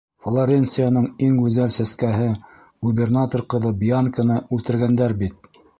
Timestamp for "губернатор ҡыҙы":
2.89-3.77